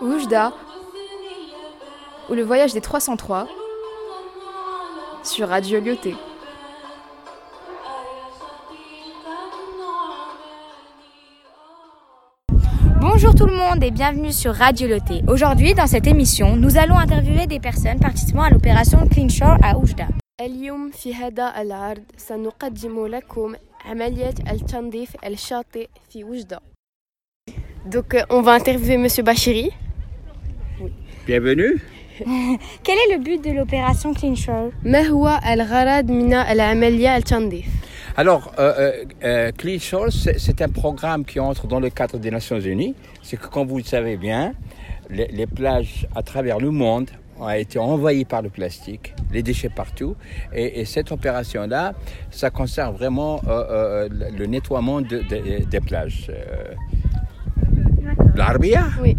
Oujda 0.00 0.52
ou 2.28 2.34
le 2.34 2.42
voyage 2.42 2.72
des 2.74 2.80
303 2.80 3.46
sur 5.22 5.48
Radio 5.48 5.80
Lyoté. 5.80 6.14
Bonjour 13.00 13.34
tout 13.34 13.46
le 13.46 13.56
monde 13.56 13.82
et 13.82 13.90
bienvenue 13.90 14.32
sur 14.32 14.54
Radio 14.54 14.88
Loté. 14.88 15.22
Aujourd'hui, 15.28 15.72
dans 15.74 15.86
cette 15.86 16.06
émission, 16.06 16.56
nous 16.56 16.76
allons 16.76 16.96
interviewer 16.98 17.46
des 17.46 17.60
personnes 17.60 17.98
participant 17.98 18.42
à 18.42 18.50
l'opération 18.50 19.06
Clean 19.08 19.28
Shore 19.28 19.56
à 19.62 19.76
Oujda. 19.78 20.06
اليوم 20.40 20.90
في 20.90 21.14
هذا 21.14 21.62
العرض 21.62 22.02
سنقدم 22.16 23.06
لكم 23.06 23.54
عملية 23.84 24.34
التنظيف 24.50 25.16
الشاطئ 25.24 25.88
في 26.08 26.24
وجدة. 26.24 26.60
Donc 27.86 28.14
euh, 28.14 28.24
on 28.30 28.42
va 28.42 28.52
interviewer 28.52 28.98
monsieur 28.98 29.22
Bachiri. 29.22 29.70
bienvenue. 31.25 31.79
Quel 32.83 32.97
est 32.97 33.17
le 33.17 33.23
but 33.23 33.43
de 33.43 33.51
l'opération 33.51 34.13
Clean 34.13 34.35
Shore 34.35 34.71
Alors, 38.17 38.51
euh, 38.59 38.73
euh, 38.77 39.05
euh, 39.23 39.51
Clean 39.57 39.79
Shore, 39.79 40.07
c'est 40.11 40.61
un 40.61 40.69
programme 40.69 41.25
qui 41.25 41.39
entre 41.39 41.67
dans 41.67 41.79
le 41.79 41.89
cadre 41.89 42.17
des 42.17 42.31
Nations 42.31 42.59
Unies. 42.59 42.95
C'est 43.21 43.37
que, 43.37 43.47
comme 43.47 43.67
vous 43.67 43.77
le 43.77 43.83
savez 43.83 44.17
bien, 44.17 44.53
les, 45.09 45.47
plages 45.47 46.07
à 46.15 46.21
travers 46.21 46.59
le 46.59 46.71
monde 46.71 47.09
ont 47.39 47.49
été 47.49 47.79
envahies 47.79 48.25
par 48.25 48.41
le 48.41 48.49
plastique, 48.49 49.13
les 49.31 49.41
déchets 49.41 49.69
partout. 49.69 50.15
Et, 50.53 50.85
cette 50.85 51.11
opération-là, 51.11 51.93
ça 52.29 52.49
concerne 52.49 52.95
vraiment 52.95 53.41
le 53.45 54.45
nettoiement 54.45 55.01
des 55.01 55.79
plages. 55.85 56.29
بالعربية؟ 58.33 58.83
Oui. 59.03 59.15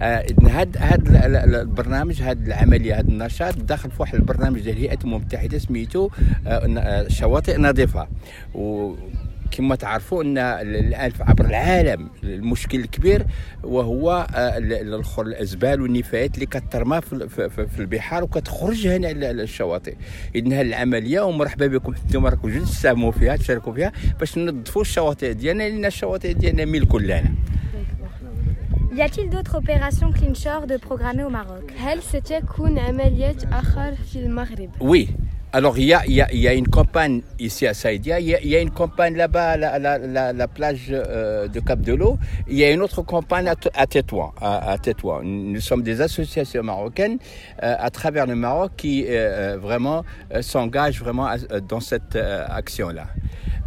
آه، 0.00 0.26
هاد 0.42 0.76
هاد 0.78 1.08
ال- 1.08 1.16
ال- 1.36 1.54
البرنامج 1.54 2.22
هاد 2.22 2.46
العملية 2.46 2.98
هاد 2.98 3.08
النشاط 3.08 3.56
داخل 3.58 3.90
في 3.90 3.96
واحد 4.02 4.14
البرنامج 4.14 4.60
ديال 4.60 4.76
الهيئه 4.76 4.98
المتحده 5.04 5.58
سميتو 5.58 6.10
آه، 6.46 6.50
آه، 6.78 7.08
شواطئ 7.08 7.58
نظيفة 7.58 8.08
وكما 8.54 9.74
تعرفوا 9.76 10.22
إن 10.22 10.38
ال- 10.38 10.76
الان 10.76 11.12
عبر 11.20 11.44
العالم 11.44 12.08
المشكل 12.24 12.80
الكبير 12.80 13.26
وهو 13.64 14.26
ال- 14.34 14.72
ال- 14.72 14.94
الخ- 14.94 15.18
الإزبال 15.20 15.80
والنفايات 15.80 16.34
اللي 16.34 16.46
كترمى 16.46 17.00
في 17.00 17.12
ال- 17.12 17.28
في- 17.28 17.50
في 17.50 17.66
في 17.66 17.78
البحار 17.80 18.24
وكتخرج 18.24 18.86
هنا 18.86 19.06
للشواطئ 19.32 19.94
إذن 20.34 20.52
هذه 20.52 20.60
العملية 20.66 21.20
ومرحبا 21.20 21.66
بكم 21.66 21.94
أنتم 22.06 22.26
راكم 22.26 22.48
جوج 22.50 22.62
تساهموا 22.62 23.12
فيها 23.12 23.36
تشاركوا 23.36 23.72
فيها 23.72 23.92
باش 24.20 24.38
ننظفوا 24.38 24.82
الشواطئ 24.82 25.32
ديالنا 25.32 25.62
لأن 25.62 25.84
الشواطئ 25.84 26.32
ديالنا 26.32 26.64
ملك 26.64 26.94
لنا 26.94 27.24
Y 28.96 29.02
a-t-il 29.02 29.28
d'autres 29.28 29.58
opérations 29.58 30.10
Clinchor 30.10 30.66
de 30.66 30.78
programmées 30.78 31.22
au 31.22 31.28
Maroc 31.28 31.70
Oui. 34.80 35.10
Alors, 35.52 35.78
il 35.78 35.84
y, 35.84 35.92
a, 35.92 36.06
y 36.06 36.22
a, 36.22 36.32
y 36.32 36.48
a, 36.48 36.54
une 36.54 36.68
campagne 36.68 37.20
ici 37.38 37.66
à 37.66 37.74
Saïdia, 37.74 38.20
il 38.20 38.28
y 38.28 38.34
a, 38.34 38.42
y 38.42 38.56
a 38.56 38.60
une 38.60 38.70
campagne 38.70 39.14
là-bas 39.14 39.50
à 39.50 39.78
la, 39.78 40.32
la, 40.32 40.48
plage 40.48 40.86
euh, 40.90 41.46
de 41.46 41.60
Cap 41.60 41.80
de 41.82 41.92
l'Eau, 41.92 42.18
il 42.48 42.56
y 42.56 42.64
a 42.64 42.70
une 42.70 42.80
autre 42.80 43.02
campagne 43.02 43.48
à, 43.48 43.54
à 43.74 43.86
Tétouan. 43.86 44.32
À, 44.40 44.70
à 44.72 44.78
Tétouan. 44.78 45.20
Nous 45.22 45.60
sommes 45.60 45.82
des 45.82 46.00
associations 46.00 46.62
marocaines 46.62 47.18
euh, 47.62 47.74
à 47.78 47.90
travers 47.90 48.26
le 48.26 48.34
Maroc 48.34 48.72
qui 48.78 49.04
euh, 49.08 49.58
vraiment 49.60 50.04
s'engagent 50.40 51.00
vraiment 51.00 51.28
dans 51.68 51.80
cette 51.80 52.16
action-là. 52.16 53.08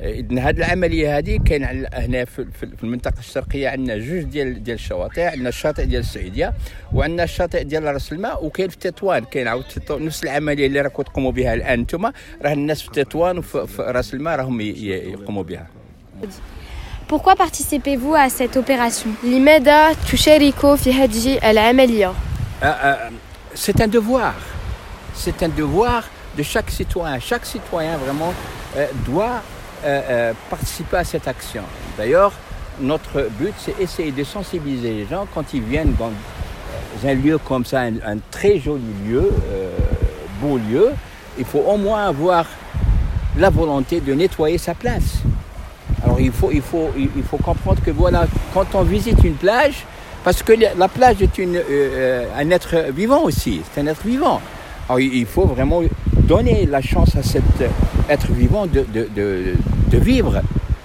إذن 0.02 0.40
هذه 0.40 0.58
العملية 0.58 1.18
هذه 1.18 1.40
كاين 1.46 1.88
هنا 1.94 2.26
في 2.26 2.68
المنطقة 2.84 3.20
الشرقية 3.20 3.70
عندنا 3.70 3.98
جوج 3.98 4.24
ديال 4.24 4.64
ديال 4.64 4.76
الشواطئ 4.76 5.22
عندنا 5.22 5.50
الشاطئ 5.50 5.86
ديال 5.86 6.02
السعيدية 6.02 6.54
وعندنا 6.94 7.24
الشاطئ 7.24 7.64
ديال 7.64 7.84
راس 7.84 8.12
الماء 8.12 8.46
وكاين 8.46 8.70
في 8.70 8.78
تطوان 8.78 9.24
كاين 9.24 9.48
عاود 9.48 9.64
نفس 9.90 10.24
العملية 10.24 10.68
اللي 10.68 10.82
راكم 10.82 11.04
تقوموا 11.04 11.32
بها 11.32 11.54
الآن 11.54 11.80
أنتم 11.80 12.06
راه 12.42 12.54
الناس 12.54 12.82
في 12.82 13.04
تطوان 13.04 13.38
وفي 13.38 13.68
في 13.68 13.82
راس 13.82 14.14
الماء 14.14 14.36
راهم 14.36 14.62
يقوموا 14.62 15.44
بها 15.44 15.68
Pourquoi 17.08 17.36
participez-vous 17.36 18.14
à 18.14 18.30
cette 18.30 18.56
opération 18.58 19.10
لماذا 19.24 19.94
تشاركوا 19.94 20.76
في 20.76 20.94
هذه 20.94 21.50
العملية؟ 21.52 22.14
C'est 23.56 23.82
un 23.82 23.88
devoir. 23.88 24.36
C'est 25.16 25.44
un 25.44 25.50
devoir 25.50 26.04
de 26.38 26.44
chaque 26.44 26.70
citoyen. 26.70 27.20
Chaque 27.20 27.46
citoyen 27.46 27.98
vraiment 27.98 28.34
euh, 28.78 28.88
doit 29.06 29.42
participer 30.50 30.98
à 30.98 31.04
cette 31.04 31.28
action. 31.28 31.64
D'ailleurs, 31.98 32.34
notre 32.82 33.30
but, 33.40 33.54
c'est 33.58 33.80
essayer 33.80 34.12
de 34.12 34.24
sensibiliser 34.24 34.92
les 34.92 35.06
gens 35.06 35.28
quand 35.34 35.54
ils 35.54 35.62
viennent 35.62 35.94
dans 35.98 36.12
un 37.06 37.14
lieu 37.14 37.38
comme 37.38 37.66
ça, 37.66 37.82
un, 37.82 38.18
très 38.32 38.60
joli 38.60 38.84
lieu, 39.08 39.32
euh, 39.52 39.78
beau 40.42 40.58
lieu. 40.58 40.90
Il 41.38 41.46
faut 41.46 41.60
au 41.60 41.78
moins 41.78 42.08
avoir 42.08 42.46
la 43.38 43.50
volonté 43.50 44.02
de 44.02 44.14
nettoyer 44.14 44.58
sa 44.58 44.74
place. 44.74 45.20
Alors 46.04 46.20
il 46.20 46.32
faut, 46.32 46.50
il 46.52 46.62
faut, 46.62 46.90
il 46.98 47.24
faut 47.24 47.38
comprendre 47.38 47.82
que 47.84 47.92
voilà, 47.92 48.26
quand 48.54 48.74
on 48.74 48.84
visite 48.84 49.24
une 49.24 49.36
plage, 49.36 49.86
parce 50.24 50.44
que 50.44 50.54
la 50.54 50.74
la 50.76 50.88
plage 50.88 51.22
est 51.22 51.40
euh, 51.40 51.64
euh, 51.70 52.26
un 52.38 52.50
être 52.52 52.92
vivant 52.94 53.24
aussi, 53.24 53.62
c'est 53.72 53.82
un 53.82 53.88
être 53.88 54.06
vivant. 54.06 54.42
Alors 54.88 55.00
il 55.00 55.26
faut 55.26 55.46
vraiment 55.46 55.82
donner 56.29 56.67
la 56.67 56.81
chance 56.81 57.17
à 57.17 57.23
cet 57.23 57.43
euh, 57.61 57.69
être 58.09 58.31
vivant 58.33 58.67
de, 58.67 58.85
de, 58.93 59.09
de, 59.15 59.55
de 59.91 59.99
vivre. 59.99 60.41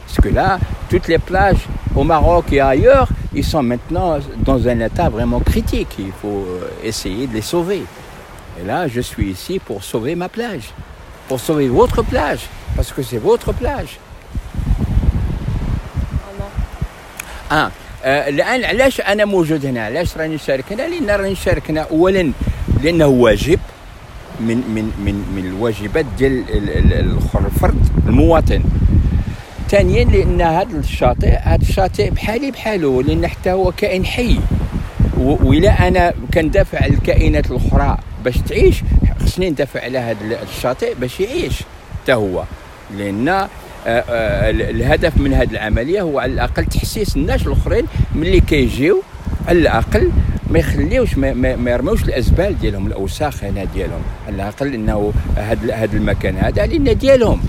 Parce 0.06 0.20
que 0.22 0.30
là, 0.30 0.60
toutes 0.90 1.08
les 1.08 1.20
plages 1.20 1.68
au 1.96 2.04
Maroc 2.04 2.52
et 2.52 2.62
ailleurs, 2.62 3.08
ils 3.34 3.44
sont 3.44 3.64
maintenant 3.64 4.20
dans 4.38 4.68
un 4.68 4.80
état 4.80 5.10
vraiment 5.10 5.40
critique. 5.40 5.96
Il 6.00 6.12
faut 6.22 6.46
euh, 6.48 6.70
essayer 6.84 7.28
de 7.28 7.34
les 7.34 7.42
sauver. 7.42 7.84
Et 8.60 8.66
là, 8.66 8.88
je 8.88 9.02
suis 9.02 9.30
ici 9.30 9.60
pour 9.60 9.84
sauver 9.84 10.16
ma 10.16 10.30
plage, 10.30 10.74
pour 11.28 11.40
sauver 11.40 11.68
votre 11.68 12.02
plage, 12.02 12.42
parce 12.76 12.92
que 12.92 13.02
c'est 13.04 13.18
votre 13.18 13.54
plage. 13.54 14.00
اه 17.52 17.72
آه، 18.04 18.30
الان 18.30 18.64
علاش 18.64 19.02
انا 19.02 19.26
موجود 19.26 19.66
هنا 19.66 19.86
علاش 19.86 20.18
راني 20.18 20.36
نشارك 20.36 20.66
هنا 20.72 20.82
لان 20.82 21.10
راني 21.10 21.32
نشارك 21.32 21.70
هنا 21.70 21.82
اولا 21.82 22.32
لانه 22.84 23.08
واجب 23.08 23.60
من 24.41 24.57
من 24.75 24.85
من 25.05 25.15
من 25.37 25.47
الواجبات 25.47 26.05
ديال 26.19 26.33
ال- 26.33 26.71
ال- 26.71 26.93
ال- 26.93 27.19
الفرد 27.47 27.89
المواطن. 28.09 28.63
ثانيا 29.71 30.05
لأن 30.05 30.41
هذا 30.41 30.79
الشاطئ 30.79 31.39
هذا 31.43 31.63
الشاطئ 31.63 32.11
بحالي 32.11 32.51
بحاله 32.51 33.03
لأن 33.03 33.27
حتى 33.27 33.53
هو 33.53 33.73
كائن 33.73 34.07
حي. 34.07 34.39
وإلا 35.19 35.89
أنا 35.89 36.13
كندافع 36.35 36.79
على 36.83 36.95
الكائنات 36.95 37.51
الأخرى 37.51 37.97
باش 38.25 38.39
تعيش 38.39 38.83
خصني 39.21 39.51
ندافع 39.51 39.81
على 39.85 39.99
هذا 39.99 40.19
الشاطئ 40.43 40.95
باش 40.95 41.21
يعيش. 41.21 41.63
حتى 42.03 42.13
هو. 42.15 42.45
لأن 42.99 43.29
ال- 43.87 44.63
الهدف 44.63 45.17
من 45.17 45.33
هذه 45.35 45.51
العملية 45.51 46.01
هو 46.03 46.19
على 46.19 46.33
الأقل 46.33 46.65
تحسيس 46.65 47.17
الناس 47.17 47.47
الأخرين 47.47 47.85
ملي 48.15 48.41
كيجيو 48.41 49.03
على 49.49 49.59
الأقل 49.59 50.11
ما 50.55 50.61
يخليوش 50.61 51.15
ما, 51.19 51.71
يرموش 51.71 52.03
الازبال 52.05 52.59
ديالهم 52.61 52.87
الأوساخ 52.87 53.45
هنا 53.45 53.65
ديالهم. 53.65 54.03
على 54.27 54.35
الأقل 54.37 54.75
إنه 54.75 55.13
هذا 55.37 55.75
هذا 55.75 55.97
المكان 55.97 56.37
هذا 56.37 56.67
لأن 56.67 56.99
ديالهم. 56.99 57.41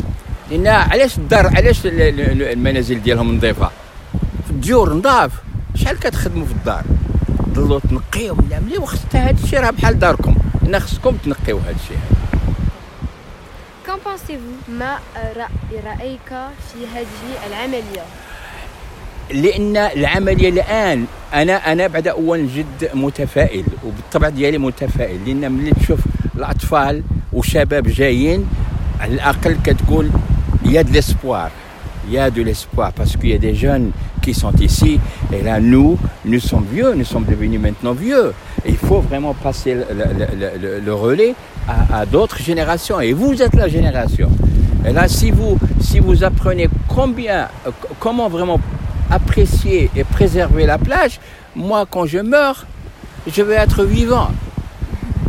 لأن 0.52 0.68
علاش 0.68 1.18
الدار 1.18 1.48
علاش 1.48 1.86
ال- 1.86 2.02
ال- 2.02 2.42
المنازل 2.44 3.02
ديالهم 3.04 3.36
نظيفة؟ 3.36 3.70
في 4.46 4.52
الديور 4.52 4.94
نضاف 4.94 5.32
شحال 5.76 6.00
كتخدموا 6.00 6.46
في 6.46 6.52
الدار؟ 6.52 6.84
ضلوا 7.50 7.80
تنقيو 7.80 8.36
من 8.36 8.60
ملي 8.66 8.78
وخص 8.78 9.00
هذا 9.14 9.44
الشيء 9.44 9.60
راه 9.60 9.70
بحال 9.72 10.00
داركم. 10.00 10.36
ان 10.68 10.80
خصكم 10.80 11.18
تنقيو 11.26 11.58
هذا. 11.58 11.76
الشيء 11.84 11.98
Qu'en 13.88 14.00
pensez-vous? 14.08 14.70
ما 14.70 14.98
رأ- 15.16 15.86
رأيك 15.86 16.30
في 16.74 16.80
هذه 16.96 17.48
العملية؟ 17.48 18.04
لان 19.35 19.77
العمليه 19.77 20.49
الان 20.49 21.05
انا 21.35 21.73
انا 21.73 21.87
بعد 21.87 22.09
اول 22.09 22.49
جد 22.49 22.91
متفائل 22.95 23.65
وبالطبع 23.87 24.29
ديالي 24.29 24.59
متفائل 24.59 25.19
لان 25.27 25.53
ملي 25.53 25.71
تشوف 25.71 26.01
الاطفال 26.37 27.03
وشباب 27.33 27.89
جايين 27.89 28.47
على 29.01 29.15
الاقل 29.15 29.57
كتقول 29.65 30.11
يا 30.65 30.83
دو 30.83 30.93
ليسبوار 30.93 31.51
يا 32.11 32.29
دو 32.29 32.43
ليسبوار 32.43 32.93
parce 33.01 33.17
qu'il 33.17 33.31
y 33.31 33.35
a 33.35 33.39
des 33.39 33.55
jeunes 33.55 33.91
qui 34.25 34.35
sont 34.35 34.53
ici 34.61 34.99
et 35.33 35.43
là 35.43 35.61
nous 35.61 35.97
nous 36.25 36.41
sommes 36.51 36.67
vieux 36.73 36.93
nous 36.95 37.05
sommes 37.13 37.25
devenus 37.33 37.61
maintenant 37.61 37.93
vieux 37.93 38.33
et 38.67 38.71
il 38.71 38.77
faut 38.89 39.01
vraiment 39.01 39.35
passer 39.47 39.73
le, 39.75 39.85
le- 39.99 40.35
le- 40.41 40.53
le- 40.63 40.79
le 40.87 40.95
relais 40.95 41.35
à, 41.69 42.01
à 42.01 42.07
d'autres 42.07 42.39
générations 42.51 42.99
et 43.01 43.13
vous 43.13 43.35
êtes 43.45 43.55
la 43.55 43.69
génération 43.69 44.29
et 44.87 44.93
là 44.93 45.05
si 45.09 45.31
vous 45.31 45.53
si 45.89 45.99
vous 46.07 46.19
apprenez 46.25 46.69
combien 46.97 47.39
euh, 47.67 47.71
comment 48.05 48.29
vraiment 48.37 48.59
apprécier 49.15 49.91
et 49.97 50.05
préserver 50.05 50.65
la 50.67 50.79
plage, 50.79 51.15
moi, 51.57 51.81
quand 51.93 52.07
je 52.07 52.19
meurs, 52.19 52.67
je 53.35 53.43
vais 53.43 53.55
être 53.67 53.85
vivant. 53.85 54.31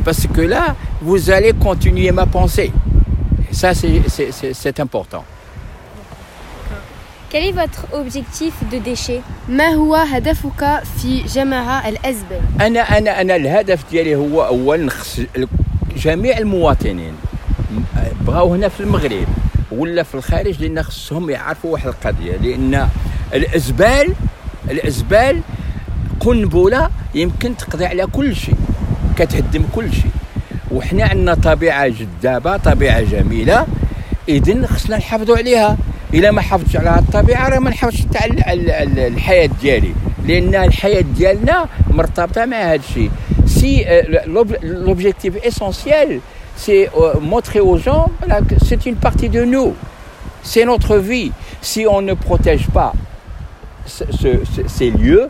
Parce 0.05 0.25
que 0.35 0.41
là, 0.41 0.75
vous 1.01 1.21
allez 1.29 1.53
continuer 1.67 2.11
ma 2.11 2.25
pensée. 2.37 2.71
Et 3.49 3.53
ça, 3.61 3.69
c'est- 3.79 4.03
c'est 4.15 4.29
c'est- 4.37 4.53
c'est 4.61 4.77
important. 4.85 5.23
Quel 7.29 7.43
est 7.49 7.51
votre 7.63 7.81
objectif 7.93 8.53
de 8.71 8.77
déchets 8.79 9.21
ما 9.49 9.67
هو 9.73 9.95
هدفك 9.95 10.81
في 11.01 11.23
جمع 11.23 11.89
الأزبال؟ 11.89 12.41
انا 12.61 12.97
انا 12.97 13.21
انا 13.21 13.35
الهدف 13.35 13.79
ديالي 13.91 14.15
هو 14.15 14.45
اولا 14.45 14.83
نخص 14.85 15.19
جميع 15.97 16.37
المواطنين 16.37 17.13
بغاو 18.21 18.53
هنا 18.53 18.69
في 18.69 18.79
المغرب 18.79 19.27
ولا 19.71 20.03
في 20.03 20.15
الخارج 20.15 20.61
لان 20.63 20.83
خصهم 20.83 21.29
يعرفوا 21.29 21.71
واحد 21.73 21.87
القضيه 21.87 22.37
لان 22.37 22.89
الأزبال 23.34 24.14
الأزبال 24.70 25.40
قنبلة 26.20 26.90
يمكن 27.14 27.56
تقضي 27.56 27.86
على 27.86 28.06
كل 28.06 28.36
شيء 28.36 28.54
كتهدم 29.18 29.64
كل 29.74 29.92
شيء. 29.92 30.10
وحنا 30.70 31.04
عندنا 31.04 31.34
طبيعة 31.34 31.88
جذابة 31.88 32.56
طبيعة 32.56 33.00
جميلة. 33.00 33.66
إذن 34.28 34.66
خصنا 34.66 34.96
نحافظوا 34.96 35.36
عليها. 35.36 35.76
إلا 36.14 36.30
ما 36.30 36.40
حافظتش 36.40 36.76
على 36.76 36.98
الطبيعة 36.98 37.48
راه 37.48 37.58
ما 37.58 37.70
نحافظش 37.70 38.00
ال- 38.00 38.48
ال- 38.48 38.98
الحياة 38.98 39.50
ديالي. 39.60 39.92
لأن 40.26 40.54
الحياة 40.54 41.00
ديالنا 41.00 41.66
مرتبطة 41.90 42.44
مع 42.44 42.56
هذا 42.56 42.74
الشيء. 42.74 43.10
C'est 46.58 46.88
euh, 46.96 47.20
montrer 47.20 47.60
aux 47.60 47.78
gens 47.86 48.06
voilà, 48.20 48.40
que 48.48 48.56
c'est 48.66 48.86
une 48.86 48.96
partie 48.96 49.28
de 49.28 49.44
nous. 49.44 49.74
C'est 50.42 50.64
notre 50.64 50.96
vie. 50.96 51.30
Si 51.60 51.86
on 51.86 52.00
ne 52.02 52.14
protège 52.14 52.66
pas 52.74 52.92
ce- 53.86 54.04
ce- 54.10 54.44
ce- 54.44 54.68
ces 54.68 54.90
lieux 54.90 55.28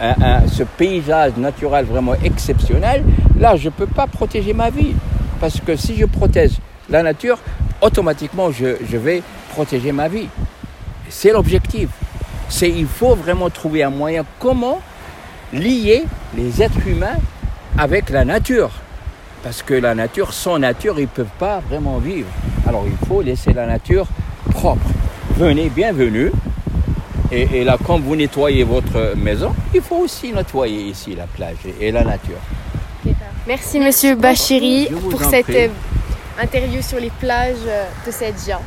ce 0.00 0.62
paysage 0.62 1.32
naturel 1.36 1.84
vraiment 1.86 2.14
exceptionnel 2.22 3.02
là 3.38 3.56
je 3.56 3.68
peux 3.70 3.86
pas 3.86 4.06
protéger 4.06 4.52
ma 4.52 4.70
vie 4.70 4.94
parce 5.40 5.60
que 5.60 5.74
si 5.76 5.96
je 5.96 6.04
protège 6.04 6.52
la 6.90 7.02
nature 7.02 7.38
automatiquement 7.80 8.50
je, 8.50 8.76
je 8.90 8.96
vais 8.96 9.22
protéger 9.50 9.92
ma 9.92 10.08
vie 10.08 10.28
c'est 11.08 11.32
l'objectif 11.32 11.88
c'est 12.48 12.68
il 12.70 12.86
faut 12.86 13.14
vraiment 13.14 13.50
trouver 13.50 13.82
un 13.82 13.90
moyen 13.90 14.24
comment 14.38 14.80
lier 15.52 16.04
les 16.36 16.62
êtres 16.62 16.86
humains 16.86 17.16
avec 17.78 18.10
la 18.10 18.24
nature. 18.24 18.70
Parce 19.42 19.62
que 19.62 19.74
la 19.74 19.94
nature, 19.94 20.32
sans 20.32 20.58
nature, 20.58 20.94
ils 20.98 21.02
ne 21.02 21.06
peuvent 21.08 21.36
pas 21.38 21.60
vraiment 21.68 21.98
vivre. 21.98 22.26
Alors 22.66 22.84
il 22.86 23.06
faut 23.06 23.20
laisser 23.22 23.52
la 23.52 23.66
nature 23.66 24.06
propre. 24.50 24.86
Venez, 25.36 25.68
bienvenue. 25.68 26.32
Et, 27.32 27.60
et 27.60 27.64
là, 27.64 27.76
quand 27.84 27.98
vous 28.00 28.14
nettoyez 28.16 28.62
votre 28.64 29.14
maison, 29.16 29.52
il 29.74 29.80
faut 29.80 29.96
aussi 29.96 30.32
nettoyer 30.32 30.82
ici 30.90 31.14
la 31.16 31.26
plage 31.26 31.56
et, 31.80 31.88
et 31.88 31.92
la 31.92 32.04
nature. 32.04 32.38
Merci 33.46 33.78
Monsieur 33.80 34.14
Bachiri 34.16 34.88
pour 35.10 35.22
cette 35.22 35.44
prie. 35.46 35.56
euh, 35.56 35.68
interview 36.42 36.82
sur 36.82 36.98
les 36.98 37.10
plages 37.10 37.54
euh, 37.66 37.84
de 38.06 38.10
Sedja. 38.10 38.60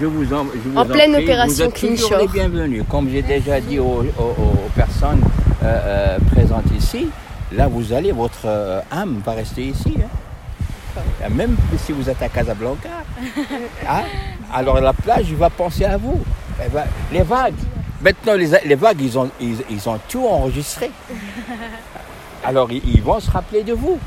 Je 0.00 0.06
vous 0.06 0.32
en, 0.34 0.46
je 0.52 0.68
vous 0.68 0.76
En 0.78 0.84
pleine 0.84 1.12
prie, 1.12 1.24
opération 1.24 1.66
vous 1.66 1.70
Clean 1.72 1.96
Shore. 1.96 2.18
les 2.18 2.26
bienvenus. 2.28 2.82
Comme 2.90 3.08
j'ai 3.10 3.22
déjà 3.22 3.60
dit 3.60 3.78
aux, 3.78 4.04
aux- 4.18 4.42
aux 4.42 4.68
personnes 4.74 5.20
euh, 5.62 5.66
euh, 5.66 6.18
présentes 6.34 6.64
ici, 6.76 7.08
là 7.52 7.68
vous 7.68 7.92
allez, 7.92 8.12
votre 8.12 8.46
euh, 8.46 8.80
âme 8.90 9.20
va 9.24 9.32
rester 9.32 9.62
ici. 9.62 9.94
hein. 9.98 11.00
Même 11.30 11.56
si 11.84 11.92
vous 11.92 12.08
êtes 12.08 12.22
à 12.22 12.28
Casablanca, 12.28 12.88
hein, 13.88 14.02
alors 14.54 14.80
la 14.80 14.92
plage 14.94 15.30
va 15.34 15.50
penser 15.50 15.84
à 15.84 15.96
vous. 15.98 16.18
Elle 16.61 16.71
va- 16.71 16.85
les 17.11 17.23
vagues, 17.23 17.55
maintenant 18.01 18.33
les, 18.35 18.49
les 18.65 18.75
vagues 18.75 19.01
ils 19.01 19.17
ont, 19.17 19.29
ils, 19.39 19.57
ils 19.69 19.89
ont 19.89 19.99
tout 20.07 20.25
enregistré. 20.27 20.91
Alors 22.43 22.71
ils, 22.71 22.81
ils 22.95 23.01
vont 23.01 23.19
se 23.19 23.29
rappeler 23.31 23.63
de 23.63 23.73
vous. 23.73 23.97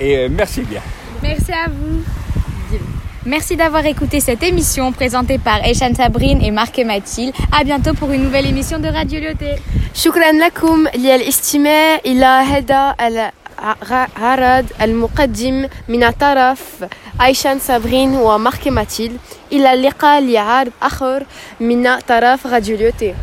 Et 0.00 0.16
euh, 0.18 0.28
merci 0.30 0.62
bien. 0.62 0.80
Merci 1.22 1.52
à 1.52 1.66
vous. 1.68 2.02
Merci 3.26 3.56
d'avoir 3.56 3.86
écouté 3.86 4.20
cette 4.20 4.42
émission 4.42 4.92
présentée 4.92 5.38
par 5.38 5.64
Eshan 5.64 5.94
Sabrine 5.94 6.42
et 6.42 6.50
Marc 6.50 6.78
et 6.78 6.84
Mathilde. 6.84 7.32
À 7.58 7.64
bientôt 7.64 7.94
pour 7.94 8.10
une 8.12 8.22
nouvelle 8.24 8.46
émission 8.46 8.78
de 8.78 8.88
Radio 8.88 9.20
Lyoté. 9.20 9.54
شكرا 9.94 10.32
لكم 10.32 10.86
للاستماع 10.96 11.96
إلى 12.06 12.24
هذا 12.26 12.94
العرض 13.00 14.66
المقدم 14.82 15.68
من 15.88 16.10
طرف 16.10 16.84
أيشان 17.22 17.58
صابرين 17.58 18.16
ومارك 18.16 18.68
ماتيل 18.68 19.12
إلى 19.52 19.72
اللقاء 19.72 20.20
لعرض 20.20 20.72
آخر 20.82 21.26
من 21.60 21.98
طرف 22.00 22.46
راديو 22.46 22.76
ليوتي 22.76 23.14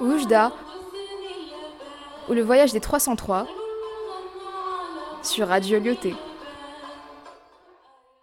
Oujda 0.00 0.52
ou 2.28 2.34
le 2.34 2.42
voyage 2.42 2.72
des 2.72 2.80
303 2.80 3.46
sur 5.22 5.48
Radio 5.48 5.78
Lyoté. 5.78 6.14